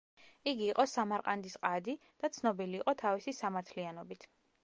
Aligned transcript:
იგი 0.51 0.63
იყო 0.67 0.85
სამარყანდის 0.93 1.57
ყადი 1.65 1.95
და 2.23 2.31
ცნობილი 2.37 2.81
იყო 2.81 2.97
თავისი 3.05 3.37
სამართლიანობით. 3.43 4.29